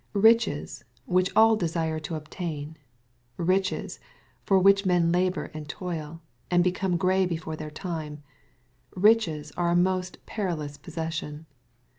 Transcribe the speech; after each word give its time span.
Riches, 0.13 0.83
which 1.05 1.29
all 1.35 1.55
desire 1.55 1.99
to 1.99 2.15
obtain,— 2.15 2.75
^riches, 3.51 3.99
for 4.43 4.57
which 4.57 4.83
men 4.83 5.11
labor 5.11 5.51
and 5.53 5.69
toil, 5.69 6.23
and 6.49 6.63
become 6.63 6.97
gray 6.97 7.27
before 7.27 7.55
their 7.55 7.69
time,— 7.69 8.23
riches 8.95 9.51
are 9.55 9.69
a 9.69 9.75
most 9.75 10.25
perilous 10.25 10.75
possession. 10.79 11.45